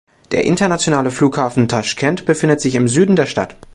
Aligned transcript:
Der 0.31 0.45
internationale 0.45 1.11
Flughafen 1.11 1.67
Taschkent 1.67 2.25
befindet 2.25 2.59
sich 2.59 2.73
im 2.73 2.87
Süden 2.87 3.15
der 3.15 3.27
Stadt. 3.27 3.55